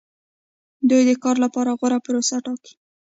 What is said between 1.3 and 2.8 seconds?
لپاره غوره پروسه ټاکي.